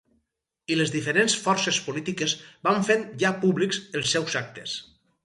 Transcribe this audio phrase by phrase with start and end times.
[0.75, 2.33] I les diferents forces polítiques
[2.69, 4.75] van fent ja públics els seus actes.